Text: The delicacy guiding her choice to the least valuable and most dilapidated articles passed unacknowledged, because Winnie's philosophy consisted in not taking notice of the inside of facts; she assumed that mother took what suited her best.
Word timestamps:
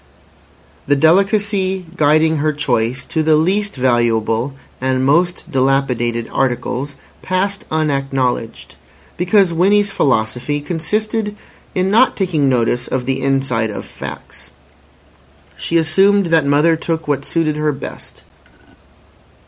The 0.87 0.95
delicacy 0.95 1.85
guiding 1.95 2.37
her 2.37 2.53
choice 2.53 3.05
to 3.05 3.21
the 3.21 3.35
least 3.35 3.75
valuable 3.75 4.55
and 4.81 5.05
most 5.05 5.51
dilapidated 5.51 6.27
articles 6.31 6.95
passed 7.21 7.65
unacknowledged, 7.69 8.77
because 9.15 9.53
Winnie's 9.53 9.91
philosophy 9.91 10.59
consisted 10.59 11.35
in 11.75 11.91
not 11.91 12.17
taking 12.17 12.49
notice 12.49 12.87
of 12.87 13.05
the 13.05 13.21
inside 13.21 13.69
of 13.69 13.85
facts; 13.85 14.49
she 15.55 15.77
assumed 15.77 16.25
that 16.33 16.47
mother 16.47 16.75
took 16.75 17.07
what 17.07 17.23
suited 17.23 17.55
her 17.57 17.71
best. 17.71 18.23